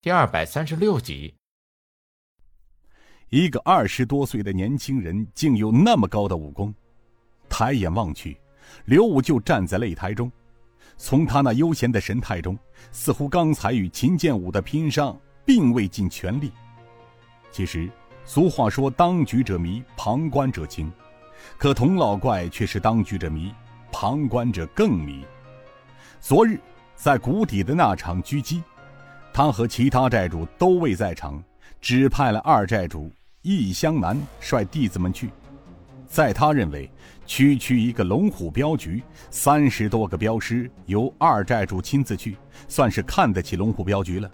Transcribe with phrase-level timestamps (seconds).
[0.00, 1.34] 第二百三十六集。
[3.30, 6.72] 一个二十多岁的年轻人竟有那么高的武功，
[7.48, 8.38] 抬眼望去，
[8.84, 10.30] 刘武就站在擂台中。
[10.96, 12.56] 从他那悠闲的神态中，
[12.92, 15.12] 似乎刚才与秦建武的拼杀
[15.44, 16.52] 并未尽全力。
[17.50, 17.90] 其实，
[18.24, 20.92] 俗话说“当局者迷，旁观者清”，
[21.58, 23.52] 可童老怪却是当局者迷，
[23.90, 25.26] 旁观者更迷。
[26.20, 26.56] 昨日
[26.94, 28.62] 在谷底的那场狙击，
[29.38, 31.40] 他和其他寨主都未在场，
[31.80, 33.08] 只派了二寨主。
[33.42, 35.30] 易湘南率弟子们去，
[36.08, 36.90] 在他认为，
[37.24, 44.28] 区区一个龙虎镖局，三十多个镖师由二寨主亲自去，算是看得起龙虎镖局了。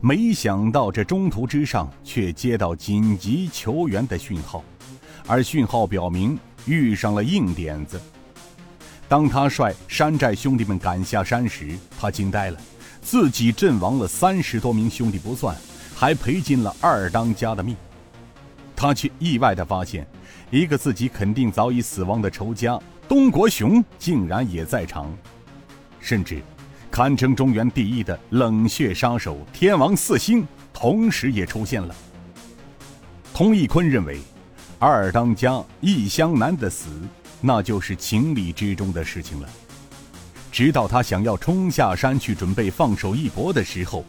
[0.00, 4.64] 没想到这中途之上却接到紧急求援的讯号，
[5.26, 8.00] 而讯号表明遇上了硬点子。
[9.06, 12.58] 当他率山寨兄弟们赶下山时，他惊呆了，
[13.10, 15.56] 自己阵亡了三十多名兄弟不算，
[15.96, 17.74] 还赔尽了二当家的命。
[18.76, 20.06] 他却意外地发现，
[20.50, 22.78] 一个自己肯定早已死亡的仇家
[23.08, 25.10] 东国雄竟然也在场，
[25.98, 26.42] 甚至
[26.90, 31.94] 堪称中原第一的冷血杀手天王四星同时也出现了。
[33.32, 34.20] 童义坤认为，
[34.78, 36.90] 二当家易湘南的死，
[37.40, 39.48] 那就是情理之中的事情了。
[40.58, 44.04] 直到他想要冲下山去准备放手一搏的时候，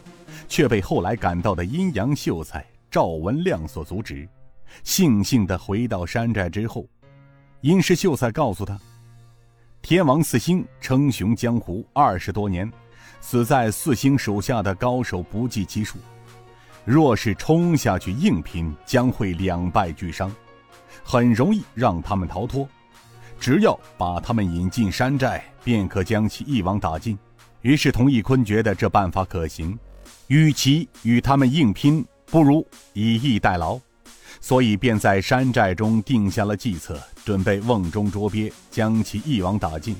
[0.48, 4.28] 却被后来赶到的阴阳秀才赵文亮所阻止。
[4.84, 6.84] 悻悻地回到山寨之后，
[7.60, 8.76] 阴师秀才告诉他
[9.80, 12.68] ：“天王四星称雄江湖二十多年，
[13.20, 15.98] 死在四星手下的高手不计其数。
[16.84, 20.34] 若是冲下去硬拼，将会两败俱伤，
[21.04, 22.68] 很容易让他们逃脱。
[23.40, 27.18] 只要把他们引进山寨，便可将其一网打尽。”
[27.62, 29.78] 于是童义坤觉得这办法可行，
[30.28, 33.80] 与其与他们硬拼，不如以逸待劳。
[34.40, 39.94] 所以便在山寨中定下了计策，准备瓮中捉鳖，将其一网打尽。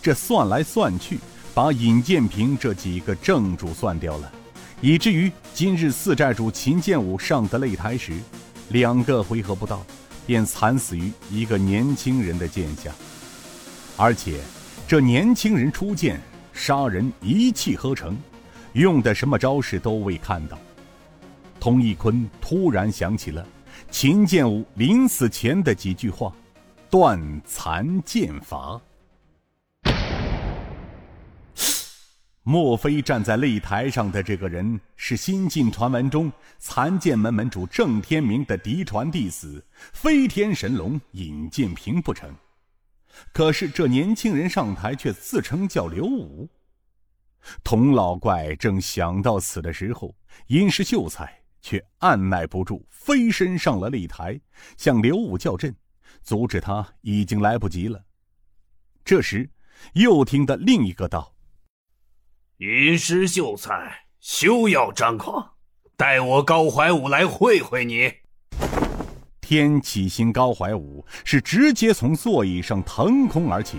[0.00, 1.18] 这算来算去，
[1.52, 4.30] 把尹建平这几个正主算掉了，
[4.80, 8.12] 以至于今日四寨主秦建武上得擂台时，
[8.68, 9.84] 两个回合不到，
[10.30, 12.92] 便惨死于一个年轻人的剑下。
[13.96, 14.38] 而且，
[14.86, 16.20] 这年轻人出剑
[16.52, 18.16] 杀人一气呵成，
[18.74, 20.56] 用的什么招式都未看到。
[21.58, 23.44] 童义坤突然想起了
[23.90, 26.32] 秦建武临死前的几句话
[26.88, 28.80] ：“断残剑法。”
[32.42, 42.34] 莫非站在擂台上的这个人是新晋传闻中残剑门门主郑天明的嫡传弟子飞天神龙尹建平不成？
[43.32, 46.48] 可是这年轻人上台却自称叫刘武。
[47.62, 50.14] 童老怪正想到此的时候，
[50.46, 51.40] 殷氏秀才。
[51.62, 54.40] 却按耐不住，飞身上了擂台，
[54.78, 55.76] 向刘武叫阵，
[56.22, 58.02] 阻止他已经来不及了。
[59.04, 59.50] 这时，
[59.92, 61.34] 又听得另一个道
[62.60, 63.90] ：“云师秀才，
[64.20, 65.52] 休要张狂，
[65.96, 68.12] 待我高怀武来会会你。”
[69.40, 73.78] 天启星高怀武是直接从座椅上腾空而起，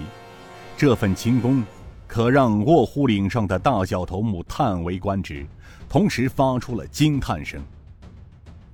[0.75, 1.63] 这份轻功，
[2.07, 5.45] 可让卧虎岭上的大小头目叹为观止。
[5.87, 7.63] 同时发出了惊叹声。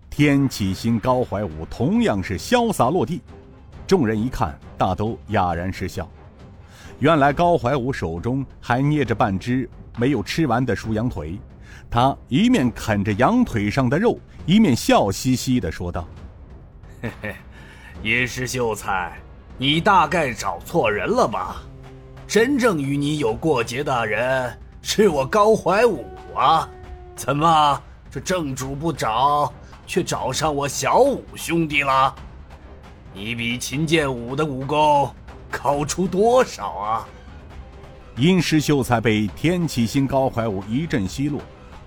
[0.10, 3.22] 天启星高怀武同样是潇洒落地，
[3.86, 6.10] 众人一看，大都哑然失笑。
[7.00, 11.40] 原来高怀武手中还捏着半只没有吃完的熟羊腿，
[11.92, 16.08] 他一面啃着羊腿上的肉，一面笑嘻嘻地说道
[17.02, 17.36] ：“嘿嘿，
[18.02, 19.16] 殷师秀才，
[19.60, 21.58] 你大概找错人了吧？
[22.28, 26.04] 真正与你有过节的人是我高怀武
[26.36, 26.68] 啊！”
[27.16, 29.54] 怎么，这正主不找，
[29.86, 32.14] 却找上我小五兄弟了？
[33.14, 35.10] 你比秦建武的武功
[35.50, 37.08] 高出多少啊？
[38.16, 41.40] 殷师秀才被天启星高怀武一阵奚落，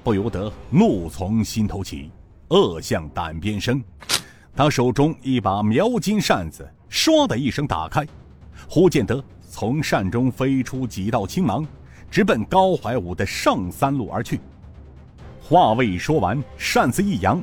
[0.04, 2.10] 不由得怒从心头起，
[2.48, 3.82] 恶向胆边生。
[4.54, 8.06] 他手中一把描金扇子唰的一声打开，
[8.68, 11.66] 忽见得从扇中飞出几道青芒，
[12.10, 14.40] 直奔高怀武的上三路而去。
[15.42, 17.42] 话未说完，扇子一扬，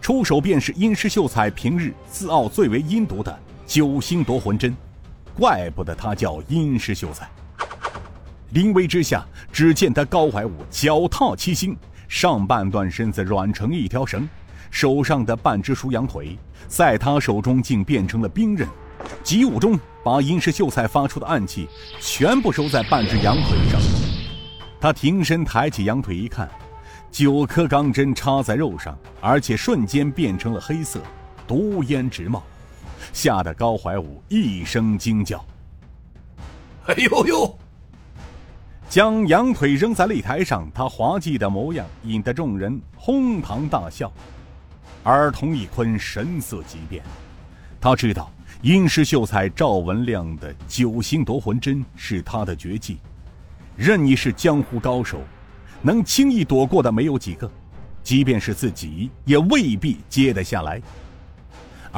[0.00, 4.76] 出手便是殷师秀才平日自傲最为阴毒的九星夺魂针，
[5.38, 7.30] 怪不得他叫殷师秀才。
[8.50, 11.76] 临危之下，只见他高怀武脚踏七星，
[12.08, 14.28] 上半段身子软成一条绳，
[14.70, 16.36] 手上的半只熟羊腿，
[16.66, 18.66] 在他手中竟变成了兵刃，
[19.22, 21.68] 急舞中把殷师秀才发出的暗器
[22.00, 23.80] 全部收在半只羊腿上。
[24.80, 26.48] 他挺身抬起羊腿一看。
[27.10, 31.00] 九颗钢针插在肉上，而且瞬间变成了黑色，
[31.46, 32.42] 毒烟直冒，
[33.12, 35.44] 吓得高怀武一声惊叫
[36.86, 37.58] ：“哎呦呦！”
[38.88, 44.10] 将羊腿扔在擂台上，他滑稽的模样引得众人哄堂大笑，
[45.02, 47.04] 而童一坤神色急变，
[47.80, 48.30] 他知道
[48.62, 52.98] 阴师秀才赵文亮的九星夺魂针是他的绝技，
[53.76, 55.20] 任你是江湖高手，
[55.82, 57.50] 能轻易躲过的没有几个，
[58.02, 60.80] 即便是自己也未必接得下来。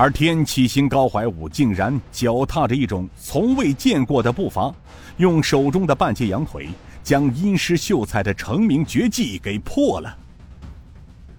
[0.01, 4.75] 而天启星高怀武竟然脚踏着一种从未见过的步伐，
[5.19, 6.71] 用手中的半截羊腿
[7.03, 10.17] 将阴师秀才的成名绝技给破了。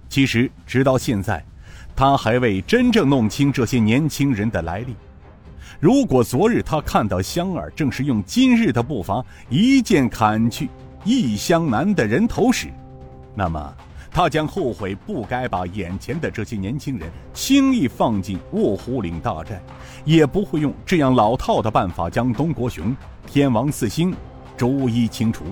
[0.09, 1.43] 其实，直到现在，
[1.95, 4.95] 他还未真正弄清这些年轻人的来历。
[5.79, 10.69] 如果昨日他看到香儿正是用今日的步伐一剑砍去
[11.03, 12.67] 异乡男的人头时，
[13.33, 13.73] 那么。
[14.13, 19.61] 他将后悔不该把眼前的这些年轻人轻易放进卧虎岭大寨，
[20.03, 24.13] 也不会用这样老套的办法将东国雄、天王四星
[24.57, 25.45] 逐一清除。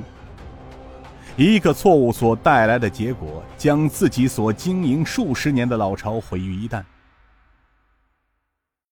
[1.37, 6.83] 一个错误所带来的结果，将自己所经营数十年的老巢毁于一旦。